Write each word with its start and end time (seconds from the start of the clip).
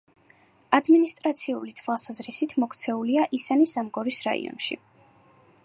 ადმინისტრაციული 0.77 1.73
თვალსაზრისით 1.81 2.55
მოქცეულია 2.63 3.27
ისანი-სამგორის 3.41 4.19
რაიონში. 4.29 4.79